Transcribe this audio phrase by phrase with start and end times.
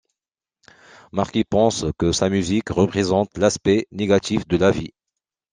[1.19, 4.93] Marky pense que sa musique représente l'aspect négatif de la vie.